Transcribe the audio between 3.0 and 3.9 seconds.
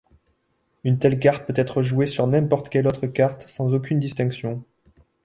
carte sans